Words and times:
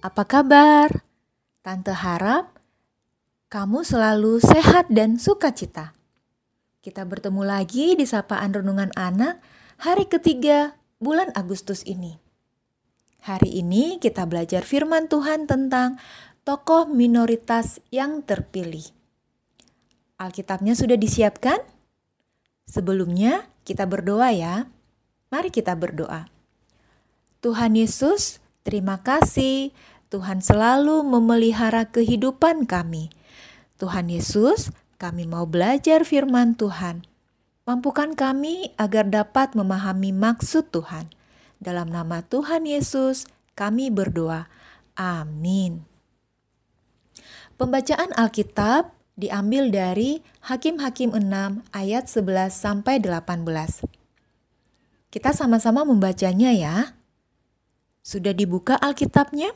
apa 0.00 0.24
kabar? 0.24 1.04
Tante 1.60 1.92
harap 1.92 2.56
kamu 3.52 3.84
selalu 3.84 4.40
sehat 4.40 4.88
dan 4.88 5.20
sukacita. 5.20 5.92
Kita 6.80 7.04
bertemu 7.04 7.44
lagi 7.44 7.92
di 7.92 8.08
Sapaan 8.08 8.56
Renungan 8.56 8.88
Anak 8.96 9.44
hari 9.76 10.08
ketiga 10.08 10.72
bulan 10.96 11.28
Agustus 11.36 11.84
ini. 11.84 12.16
Hari 13.20 13.60
ini 13.60 14.00
kita 14.00 14.24
belajar 14.24 14.64
firman 14.64 15.04
Tuhan 15.04 15.44
tentang 15.44 16.00
tokoh 16.48 16.88
minoritas 16.88 17.84
yang 17.92 18.24
terpilih. 18.24 18.88
Alkitabnya 20.16 20.72
sudah 20.72 20.96
disiapkan? 20.96 21.60
Sebelumnya 22.64 23.44
kita 23.68 23.84
berdoa 23.84 24.32
ya. 24.32 24.64
Mari 25.28 25.52
kita 25.52 25.76
berdoa. 25.76 26.32
Tuhan 27.44 27.76
Yesus, 27.76 28.40
terima 28.64 29.04
kasih 29.04 29.76
Tuhan 30.10 30.42
selalu 30.42 31.06
memelihara 31.06 31.86
kehidupan 31.86 32.66
kami. 32.66 33.14
Tuhan 33.78 34.10
Yesus, 34.10 34.74
kami 34.98 35.24
mau 35.30 35.46
belajar 35.46 36.02
firman 36.02 36.58
Tuhan. 36.58 37.06
Mampukan 37.62 38.18
kami 38.18 38.74
agar 38.74 39.06
dapat 39.06 39.54
memahami 39.54 40.10
maksud 40.10 40.74
Tuhan. 40.74 41.14
Dalam 41.62 41.94
nama 41.94 42.26
Tuhan 42.26 42.66
Yesus, 42.66 43.30
kami 43.54 43.94
berdoa. 43.94 44.50
Amin. 44.98 45.86
Pembacaan 47.54 48.10
Alkitab 48.18 48.90
diambil 49.14 49.70
dari 49.70 50.26
Hakim-Hakim 50.42 51.14
6 51.14 51.62
ayat 51.70 52.10
11 52.10 52.50
sampai 52.50 52.98
18. 52.98 53.86
Kita 55.14 55.30
sama-sama 55.30 55.86
membacanya 55.86 56.50
ya. 56.50 56.98
Sudah 58.02 58.34
dibuka 58.34 58.74
Alkitabnya? 58.74 59.54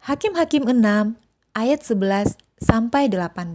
Hakim-Hakim 0.00 0.64
6 0.64 0.80
ayat 1.52 1.84
11 1.84 2.40
sampai 2.56 3.12
18. 3.12 3.52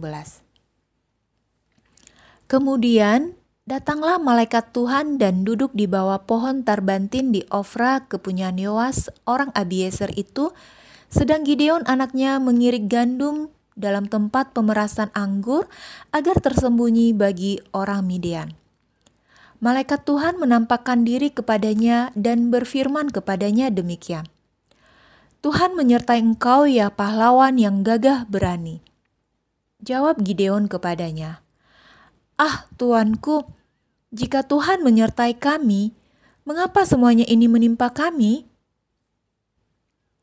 Kemudian 2.46 3.34
datanglah 3.66 4.22
malaikat 4.22 4.70
Tuhan 4.70 5.18
dan 5.18 5.42
duduk 5.42 5.74
di 5.74 5.90
bawah 5.90 6.22
pohon 6.22 6.62
tarbantin 6.62 7.34
di 7.34 7.42
Ofra 7.50 8.06
kepunyaan 8.06 8.62
Yoas 8.62 9.10
orang 9.26 9.50
Abiezer 9.58 10.14
itu 10.14 10.54
sedang 11.10 11.42
Gideon 11.42 11.82
anaknya 11.90 12.38
mengirik 12.38 12.86
gandum 12.86 13.50
dalam 13.74 14.06
tempat 14.06 14.54
pemerasan 14.54 15.10
anggur 15.18 15.66
agar 16.14 16.38
tersembunyi 16.38 17.10
bagi 17.10 17.58
orang 17.74 18.06
Midian. 18.06 18.54
Malaikat 19.58 20.06
Tuhan 20.06 20.38
menampakkan 20.38 21.02
diri 21.02 21.34
kepadanya 21.34 22.14
dan 22.14 22.54
berfirman 22.54 23.10
kepadanya 23.10 23.66
demikian. 23.74 24.30
Tuhan 25.46 25.78
menyertai 25.78 26.26
engkau 26.26 26.66
ya 26.66 26.90
pahlawan 26.90 27.54
yang 27.54 27.86
gagah 27.86 28.26
berani. 28.26 28.82
Jawab 29.78 30.18
Gideon 30.18 30.66
kepadanya, 30.66 31.38
Ah 32.34 32.66
Tuanku, 32.74 33.46
jika 34.10 34.42
Tuhan 34.42 34.82
menyertai 34.82 35.38
kami, 35.38 35.94
mengapa 36.42 36.82
semuanya 36.82 37.22
ini 37.30 37.46
menimpa 37.46 37.94
kami? 37.94 38.42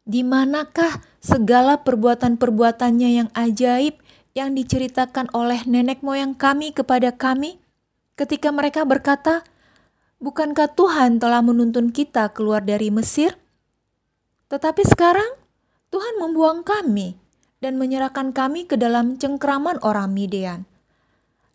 Di 0.03 0.27
manakah 0.27 0.99
segala 1.23 1.79
perbuatan-perbuatannya 1.87 3.23
yang 3.23 3.29
ajaib 3.31 4.03
yang 4.35 4.51
diceritakan 4.51 5.31
oleh 5.31 5.63
nenek 5.63 6.03
moyang 6.03 6.35
kami 6.35 6.75
kepada 6.75 7.15
kami 7.15 7.63
ketika 8.19 8.51
mereka 8.51 8.83
berkata, 8.83 9.47
Bukankah 10.19 10.67
Tuhan 10.75 11.23
telah 11.23 11.39
menuntun 11.39 11.95
kita 11.95 12.27
keluar 12.35 12.59
dari 12.59 12.91
Mesir? 12.91 13.39
Tetapi 14.53 14.85
sekarang 14.85 15.33
Tuhan 15.89 16.21
membuang 16.21 16.61
kami 16.61 17.17
dan 17.57 17.81
menyerahkan 17.81 18.37
kami 18.37 18.69
ke 18.69 18.77
dalam 18.77 19.17
cengkraman 19.17 19.81
orang 19.81 20.13
Midian. 20.13 20.69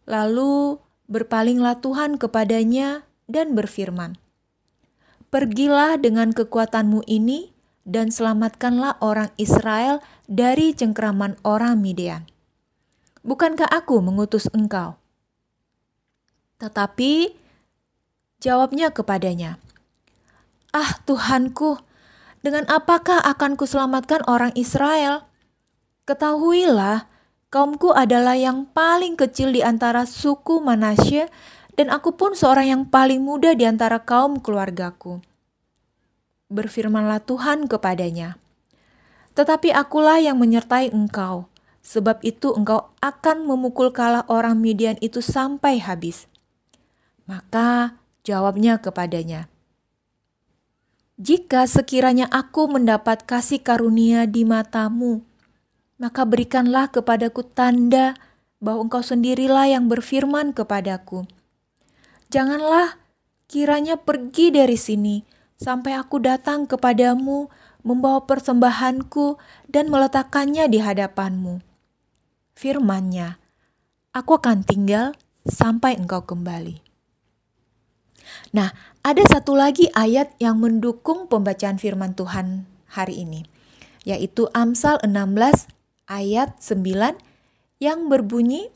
Lalu 0.03 0.83
berpalinglah 1.07 1.79
Tuhan 1.79 2.19
kepadanya 2.19 3.07
dan 3.31 3.55
berfirman, 3.55 4.19
Pergilah 5.31 5.95
dengan 6.03 6.35
kekuatanmu 6.35 7.07
ini 7.07 7.55
dan 7.87 8.11
selamatkanlah 8.11 8.99
orang 8.99 9.31
Israel 9.39 10.03
dari 10.27 10.75
cengkraman 10.75 11.39
orang 11.47 11.79
Midian. 11.79 12.27
Bukankah 13.23 13.71
aku 13.71 14.03
mengutus 14.03 14.51
engkau? 14.51 14.99
Tetapi 16.59 17.31
jawabnya 18.43 18.91
kepadanya, 18.91 19.63
Ah 20.75 20.99
Tuhanku, 21.07 21.88
dengan 22.43 22.65
apakah 22.71 23.19
akan 23.23 23.59
kuselamatkan 23.59 24.23
orang 24.31 24.55
Israel? 24.55 25.27
Ketahuilah, 26.07 27.11
kaumku 27.53 27.93
adalah 27.93 28.39
yang 28.39 28.69
paling 28.71 29.19
kecil 29.19 29.53
di 29.53 29.61
antara 29.61 30.09
suku 30.09 30.63
Manasye, 30.63 31.29
dan 31.79 31.95
aku 31.95 32.17
pun 32.19 32.35
seorang 32.35 32.67
yang 32.67 32.83
paling 32.91 33.23
muda 33.23 33.55
di 33.55 33.63
antara 33.63 34.03
kaum 34.03 34.43
keluargaku. 34.43 35.23
Berfirmanlah 36.49 37.23
Tuhan 37.23 37.69
kepadanya, 37.69 38.41
Tetapi 39.37 39.71
akulah 39.71 40.19
yang 40.19 40.41
menyertai 40.41 40.91
engkau, 40.91 41.47
sebab 41.85 42.25
itu 42.27 42.51
engkau 42.57 42.91
akan 42.99 43.47
memukul 43.47 43.95
kalah 43.95 44.27
orang 44.27 44.59
Midian 44.59 44.97
itu 44.99 45.23
sampai 45.23 45.79
habis. 45.79 46.27
Maka 47.29 48.01
jawabnya 48.25 48.81
kepadanya, 48.81 49.47
jika 51.19 51.67
sekiranya 51.67 52.31
aku 52.31 52.71
mendapat 52.71 53.27
kasih 53.27 53.59
karunia 53.59 54.23
di 54.31 54.47
matamu, 54.47 55.27
maka 55.99 56.23
berikanlah 56.23 56.95
kepadaku 56.95 57.43
tanda 57.43 58.15
bahwa 58.63 58.87
engkau 58.87 59.03
sendirilah 59.03 59.67
yang 59.67 59.91
berfirman 59.91 60.55
kepadaku. 60.55 61.27
Janganlah 62.31 63.03
kiranya 63.51 63.99
pergi 63.99 64.55
dari 64.55 64.79
sini 64.79 65.27
sampai 65.59 65.99
aku 65.99 66.23
datang 66.23 66.71
kepadamu 66.71 67.51
membawa 67.83 68.23
persembahanku 68.23 69.43
dan 69.67 69.91
meletakkannya 69.91 70.71
di 70.71 70.79
hadapanmu. 70.79 71.59
Firmannya, 72.55 73.39
aku 74.15 74.39
akan 74.39 74.63
tinggal 74.63 75.19
sampai 75.43 75.99
engkau 75.99 76.23
kembali. 76.23 76.88
Nah, 78.53 78.73
ada 79.05 79.23
satu 79.29 79.55
lagi 79.57 79.89
ayat 79.93 80.33
yang 80.41 80.61
mendukung 80.61 81.29
pembacaan 81.29 81.77
firman 81.77 82.13
Tuhan 82.17 82.69
hari 82.89 83.25
ini, 83.25 83.45
yaitu 84.05 84.49
Amsal 84.57 85.01
16 85.05 85.69
ayat 86.09 86.57
9 86.61 87.17
yang 87.79 88.09
berbunyi, 88.09 88.73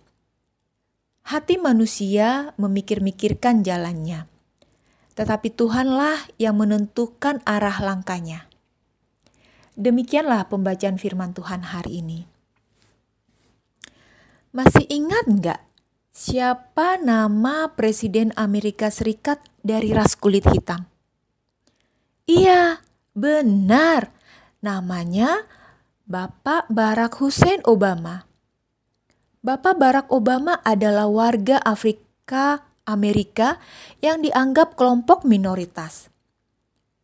Hati 1.22 1.54
manusia 1.54 2.50
memikir-mikirkan 2.58 3.62
jalannya, 3.62 4.26
tetapi 5.14 5.54
Tuhanlah 5.54 6.18
yang 6.34 6.58
menentukan 6.58 7.38
arah 7.46 7.78
langkahnya. 7.78 8.50
Demikianlah 9.78 10.50
pembacaan 10.50 10.98
firman 10.98 11.30
Tuhan 11.30 11.62
hari 11.62 12.02
ini. 12.02 12.26
Masih 14.50 14.84
ingat 14.90 15.24
nggak 15.30 15.60
Siapa 16.12 17.00
nama 17.00 17.72
Presiden 17.72 18.36
Amerika 18.36 18.92
Serikat 18.92 19.40
dari 19.64 19.96
ras 19.96 20.12
kulit 20.12 20.44
hitam? 20.44 20.84
Iya, 22.28 22.84
benar. 23.16 24.12
Namanya 24.60 25.48
Bapak 26.04 26.68
Barack 26.68 27.16
Hussein 27.16 27.64
Obama. 27.64 28.28
Bapak 29.40 29.80
Barack 29.80 30.12
Obama 30.12 30.60
adalah 30.60 31.08
warga 31.08 31.56
Afrika 31.64 32.60
Amerika 32.84 33.56
yang 34.04 34.20
dianggap 34.20 34.76
kelompok 34.76 35.24
minoritas. 35.24 36.12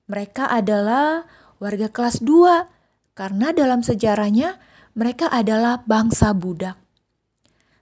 Mereka 0.05 0.53
adalah 0.53 1.25
warga 1.57 1.89
kelas 1.89 2.21
2 2.21 3.17
karena 3.17 3.57
dalam 3.57 3.81
sejarahnya 3.81 4.61
mereka 4.93 5.33
adalah 5.33 5.81
bangsa 5.81 6.37
budak. 6.37 6.77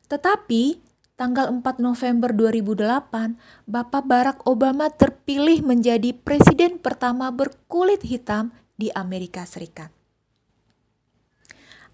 Tetapi 0.06 0.85
tanggal 1.16 1.48
4 1.48 1.64
November 1.80 2.30
2008, 2.36 3.40
Bapak 3.64 4.04
Barack 4.04 4.38
Obama 4.44 4.92
terpilih 4.92 5.64
menjadi 5.64 6.12
presiden 6.12 6.76
pertama 6.76 7.32
berkulit 7.32 8.04
hitam 8.04 8.52
di 8.76 8.92
Amerika 8.92 9.48
Serikat. 9.48 9.88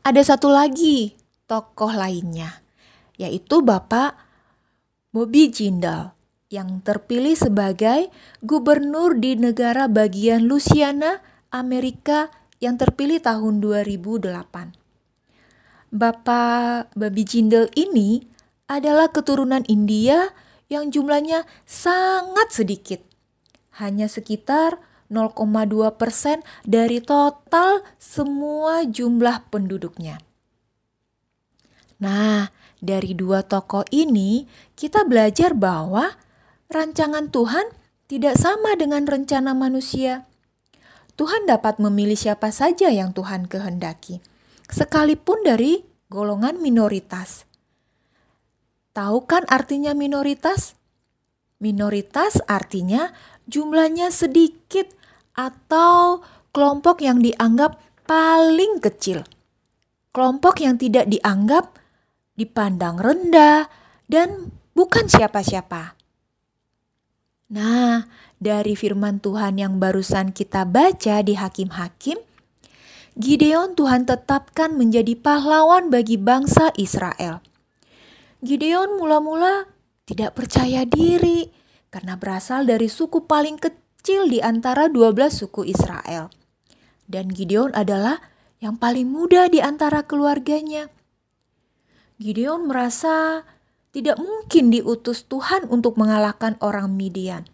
Ada 0.02 0.34
satu 0.34 0.50
lagi 0.50 1.14
tokoh 1.46 1.94
lainnya, 1.94 2.66
yaitu 3.14 3.62
Bapak 3.62 4.18
Bobby 5.14 5.54
Jindal 5.54 6.18
yang 6.50 6.82
terpilih 6.82 7.38
sebagai 7.38 8.10
gubernur 8.42 9.14
di 9.14 9.38
negara 9.38 9.86
bagian 9.86 10.50
Louisiana, 10.50 11.22
Amerika 11.54 12.28
yang 12.58 12.74
terpilih 12.74 13.22
tahun 13.22 13.62
2008. 13.62 14.74
Bapak 15.94 16.90
Bobby 16.98 17.22
Jindal 17.22 17.70
ini 17.78 18.31
adalah 18.78 19.10
keturunan 19.12 19.66
India 19.68 20.32
yang 20.72 20.88
jumlahnya 20.88 21.44
sangat 21.68 22.48
sedikit, 22.54 23.00
hanya 23.76 24.08
sekitar 24.08 24.80
0,2 25.12 25.92
persen 26.00 26.40
dari 26.64 27.04
total 27.04 27.84
semua 28.00 28.88
jumlah 28.88 29.44
penduduknya. 29.52 30.16
Nah, 32.00 32.48
dari 32.82 33.14
dua 33.14 33.44
tokoh 33.44 33.86
ini 33.92 34.48
kita 34.74 35.04
belajar 35.04 35.54
bahwa 35.54 36.16
rancangan 36.72 37.30
Tuhan 37.30 37.68
tidak 38.10 38.40
sama 38.40 38.74
dengan 38.74 39.06
rencana 39.06 39.54
manusia. 39.54 40.26
Tuhan 41.14 41.44
dapat 41.44 41.76
memilih 41.76 42.16
siapa 42.16 42.48
saja 42.48 42.88
yang 42.88 43.12
Tuhan 43.12 43.46
kehendaki, 43.46 44.24
sekalipun 44.72 45.44
dari 45.44 45.84
golongan 46.08 46.58
minoritas. 46.58 47.44
Tahu 48.92 49.24
kan 49.24 49.48
artinya 49.48 49.96
minoritas? 49.96 50.76
Minoritas 51.56 52.44
artinya 52.44 53.08
jumlahnya 53.48 54.12
sedikit 54.12 54.92
atau 55.32 56.20
kelompok 56.52 57.00
yang 57.00 57.24
dianggap 57.24 57.80
paling 58.04 58.84
kecil. 58.84 59.24
Kelompok 60.12 60.60
yang 60.60 60.76
tidak 60.76 61.08
dianggap 61.08 61.80
dipandang 62.36 63.00
rendah 63.00 63.64
dan 64.04 64.52
bukan 64.76 65.08
siapa-siapa. 65.08 65.96
Nah, 67.52 68.04
dari 68.36 68.76
firman 68.76 69.20
Tuhan 69.20 69.56
yang 69.56 69.80
barusan 69.80 70.36
kita 70.36 70.68
baca 70.68 71.20
di 71.24 71.36
Hakim-Hakim, 71.36 72.20
Gideon 73.12 73.76
Tuhan 73.76 74.08
tetapkan 74.08 74.72
menjadi 74.76 75.16
pahlawan 75.16 75.92
bagi 75.92 76.16
bangsa 76.16 76.72
Israel. 76.80 77.44
Gideon 78.42 78.98
mula-mula 78.98 79.70
tidak 80.02 80.34
percaya 80.34 80.82
diri 80.82 81.46
karena 81.94 82.18
berasal 82.18 82.66
dari 82.66 82.90
suku 82.90 83.22
paling 83.30 83.54
kecil 83.54 84.26
di 84.26 84.42
antara 84.42 84.90
12 84.90 85.30
suku 85.30 85.62
Israel. 85.70 86.26
Dan 87.06 87.30
Gideon 87.30 87.70
adalah 87.70 88.18
yang 88.58 88.82
paling 88.82 89.06
muda 89.06 89.46
di 89.46 89.62
antara 89.62 90.02
keluarganya. 90.02 90.90
Gideon 92.18 92.66
merasa 92.66 93.46
tidak 93.94 94.18
mungkin 94.18 94.74
diutus 94.74 95.22
Tuhan 95.30 95.70
untuk 95.70 95.94
mengalahkan 95.94 96.58
orang 96.58 96.90
Midian. 96.98 97.46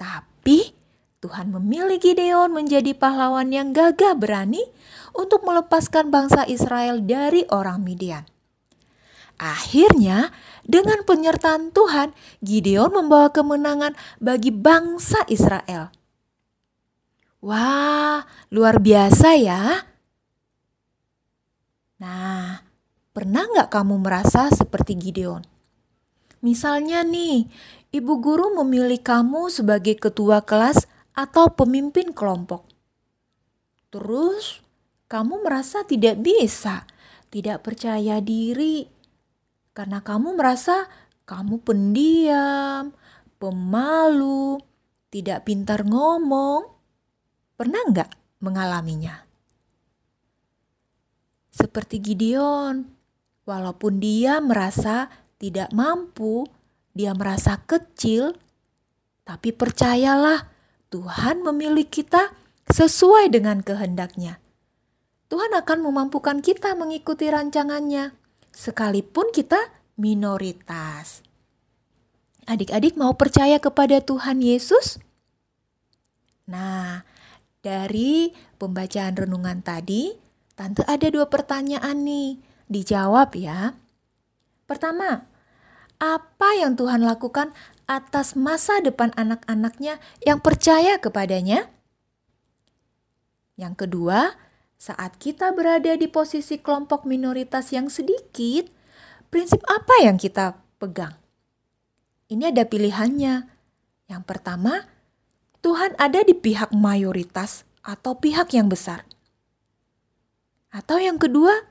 Tapi 0.00 0.72
Tuhan 1.20 1.52
memilih 1.52 2.00
Gideon 2.00 2.48
menjadi 2.48 2.96
pahlawan 2.96 3.52
yang 3.52 3.76
gagah 3.76 4.16
berani 4.16 4.64
untuk 5.12 5.44
melepaskan 5.44 6.08
bangsa 6.08 6.48
Israel 6.48 7.04
dari 7.04 7.44
orang 7.52 7.84
Midian. 7.84 8.29
Akhirnya, 9.40 10.28
dengan 10.68 11.00
penyertaan 11.08 11.72
Tuhan, 11.72 12.12
Gideon 12.44 12.92
membawa 12.92 13.32
kemenangan 13.32 13.96
bagi 14.20 14.52
bangsa 14.52 15.24
Israel. 15.32 15.88
Wah, 17.40 18.28
luar 18.52 18.76
biasa 18.84 19.28
ya! 19.40 19.80
Nah, 22.04 22.70
Pernah 23.10 23.42
nggak 23.42 23.74
kamu 23.74 24.06
merasa 24.06 24.46
seperti 24.54 24.94
Gideon? 24.94 25.42
Misalnya 26.46 27.02
nih, 27.02 27.50
ibu 27.90 28.22
guru 28.22 28.54
memilih 28.62 29.02
kamu 29.02 29.50
sebagai 29.50 29.98
ketua 29.98 30.46
kelas 30.46 30.86
atau 31.10 31.50
pemimpin 31.50 32.14
kelompok. 32.14 32.70
Terus, 33.90 34.62
kamu 35.10 35.42
merasa 35.42 35.82
tidak 35.82 36.22
bisa, 36.22 36.86
tidak 37.34 37.66
percaya 37.66 38.22
diri, 38.22 38.86
karena 39.76 40.02
kamu 40.02 40.34
merasa 40.34 40.90
kamu 41.26 41.62
pendiam, 41.62 42.90
pemalu, 43.38 44.58
tidak 45.10 45.46
pintar 45.46 45.86
ngomong. 45.86 46.66
Pernah 47.54 47.82
nggak 47.92 48.10
mengalaminya? 48.42 49.26
Seperti 51.50 52.00
Gideon, 52.00 53.00
Walaupun 53.50 53.98
dia 53.98 54.38
merasa 54.38 55.10
tidak 55.42 55.74
mampu, 55.74 56.46
dia 56.94 57.10
merasa 57.18 57.58
kecil, 57.58 58.38
tapi 59.26 59.50
percayalah, 59.50 60.46
Tuhan 60.94 61.42
memilih 61.42 61.82
kita 61.90 62.30
sesuai 62.70 63.26
dengan 63.34 63.58
kehendaknya. 63.66 64.38
Tuhan 65.26 65.50
akan 65.50 65.78
memampukan 65.82 66.38
kita 66.38 66.78
mengikuti 66.78 67.26
rancangannya, 67.26 68.14
sekalipun 68.54 69.30
kita 69.34 69.58
minoritas. 69.98 71.22
Adik-adik 72.48 72.98
mau 72.98 73.14
percaya 73.14 73.62
kepada 73.62 74.02
Tuhan 74.02 74.42
Yesus? 74.42 74.98
Nah, 76.50 77.06
dari 77.62 78.34
pembacaan 78.58 79.14
renungan 79.14 79.62
tadi, 79.62 80.30
Tante 80.60 80.84
ada 80.84 81.08
dua 81.08 81.24
pertanyaan 81.24 82.04
nih 82.04 82.36
dijawab 82.68 83.32
ya. 83.32 83.80
Pertama, 84.68 85.24
apa 85.96 86.48
yang 86.52 86.76
Tuhan 86.76 87.00
lakukan 87.00 87.56
atas 87.88 88.36
masa 88.36 88.76
depan 88.84 89.08
anak-anaknya 89.16 89.96
yang 90.20 90.44
percaya 90.44 91.00
kepadanya? 91.00 91.64
Yang 93.56 93.88
kedua, 93.88 94.36
saat 94.80 95.20
kita 95.20 95.52
berada 95.52 95.92
di 95.92 96.08
posisi 96.08 96.56
kelompok 96.56 97.04
minoritas 97.04 97.68
yang 97.68 97.92
sedikit, 97.92 98.72
prinsip 99.28 99.60
apa 99.68 100.08
yang 100.08 100.16
kita 100.16 100.56
pegang? 100.80 101.20
Ini 102.32 102.48
ada 102.48 102.64
pilihannya. 102.64 103.44
Yang 104.08 104.22
pertama, 104.24 104.88
Tuhan 105.60 105.92
ada 106.00 106.24
di 106.24 106.32
pihak 106.32 106.72
mayoritas 106.72 107.68
atau 107.84 108.16
pihak 108.16 108.56
yang 108.56 108.72
besar. 108.72 109.04
Atau 110.72 110.96
yang 110.96 111.20
kedua, 111.20 111.68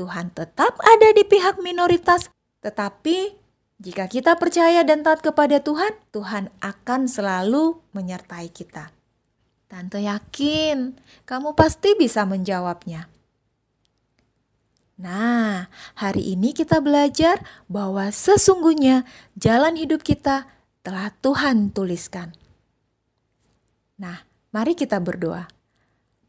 Tuhan 0.00 0.32
tetap 0.32 0.80
ada 0.80 1.12
di 1.12 1.28
pihak 1.28 1.60
minoritas, 1.60 2.32
tetapi 2.64 3.36
jika 3.76 4.08
kita 4.08 4.40
percaya 4.40 4.80
dan 4.80 5.04
taat 5.04 5.20
kepada 5.20 5.60
Tuhan, 5.60 5.92
Tuhan 6.08 6.48
akan 6.64 7.04
selalu 7.04 7.76
menyertai 7.92 8.48
kita. 8.48 8.95
Tante 9.66 9.98
yakin 10.02 10.94
kamu 11.26 11.58
pasti 11.58 11.98
bisa 11.98 12.22
menjawabnya. 12.22 13.10
Nah, 14.96 15.68
hari 15.98 16.32
ini 16.32 16.56
kita 16.56 16.80
belajar 16.80 17.44
bahwa 17.68 18.08
sesungguhnya 18.08 19.04
jalan 19.36 19.76
hidup 19.76 20.00
kita 20.00 20.48
telah 20.80 21.12
Tuhan 21.20 21.68
tuliskan. 21.74 22.32
Nah, 24.00 24.24
mari 24.54 24.72
kita 24.72 24.96
berdoa. 25.02 25.50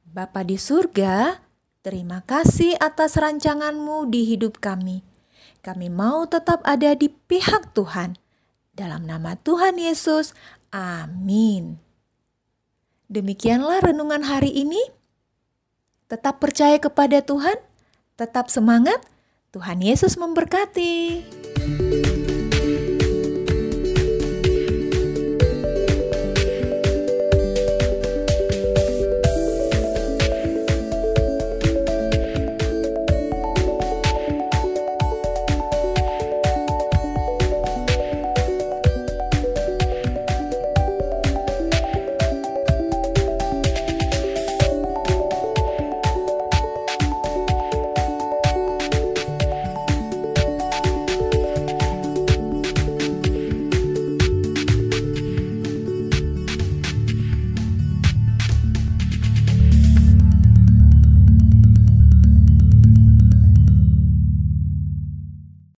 Bapa 0.03 0.43
di 0.43 0.59
surga, 0.59 1.47
Terima 1.87 2.19
kasih 2.19 2.75
atas 2.83 3.15
rancanganmu 3.15 4.11
di 4.11 4.27
hidup 4.27 4.59
kami. 4.59 5.07
Kami 5.63 5.87
mau 5.87 6.27
tetap 6.27 6.59
ada 6.67 6.91
di 6.91 7.07
pihak 7.07 7.71
Tuhan. 7.71 8.19
Dalam 8.75 9.07
nama 9.07 9.39
Tuhan 9.39 9.79
Yesus, 9.79 10.35
amin. 10.67 11.79
Demikianlah 13.07 13.87
renungan 13.87 14.19
hari 14.27 14.51
ini. 14.51 14.83
Tetap 16.11 16.43
percaya 16.43 16.75
kepada 16.75 17.23
Tuhan, 17.23 17.55
tetap 18.19 18.51
semangat. 18.51 18.99
Tuhan 19.55 19.79
Yesus 19.79 20.19
memberkati. 20.19 21.23